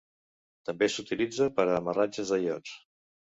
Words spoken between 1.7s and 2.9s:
amarratges de iots.